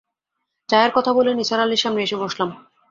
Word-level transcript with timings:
চায়ের 0.69 0.91
কথা 0.93 1.11
বলে 1.13 1.31
নিসার 1.33 1.59
আলির 1.59 1.81
সামনে 1.83 2.01
এসে 2.03 2.17
বসলাম। 2.23 2.49